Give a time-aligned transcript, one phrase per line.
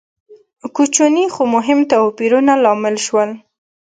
[0.75, 3.29] کوچني خو مهم توپیرونه لامل شول.